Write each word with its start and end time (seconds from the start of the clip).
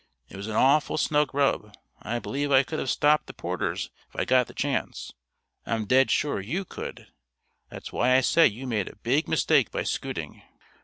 It 0.29 0.35
was 0.35 0.47
an 0.47 0.55
awful 0.55 0.97
snug 0.97 1.31
rub. 1.31 1.77
I 2.01 2.17
believe 2.17 2.51
I 2.51 2.63
could 2.63 2.79
have 2.79 2.89
stopped 2.89 3.27
the 3.27 3.35
Porters 3.35 3.91
if 4.09 4.19
I'd 4.19 4.27
got 4.29 4.47
the 4.47 4.53
chance; 4.55 5.13
I'm 5.63 5.85
dead 5.85 6.09
sure 6.09 6.41
you 6.41 6.65
could. 6.65 7.11
That's 7.69 7.93
why 7.93 8.15
I 8.15 8.21
say 8.21 8.47
you 8.47 8.65
made 8.65 8.87
a 8.87 8.95
big 8.95 9.27
mistake 9.27 9.69
by 9.69 9.83
scooting." 9.83 10.41